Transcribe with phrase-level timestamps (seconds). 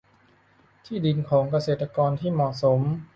[0.85, 2.79] ที่ดินของเกษตรกรที่เหมาะสม